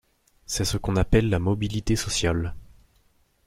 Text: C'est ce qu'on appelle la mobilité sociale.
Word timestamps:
C'est 0.47 0.65
ce 0.65 0.77
qu'on 0.77 0.95
appelle 0.95 1.29
la 1.29 1.37
mobilité 1.37 1.95
sociale. 1.95 2.55